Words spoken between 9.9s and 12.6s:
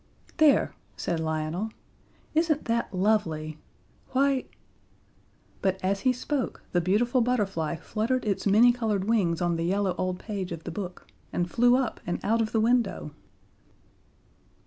old page of the book, and flew up and out of the